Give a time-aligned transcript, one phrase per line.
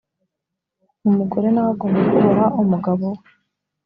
[1.07, 3.21] umugore na we agomba kubaha umugabo we